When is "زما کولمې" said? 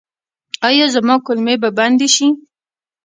0.95-1.55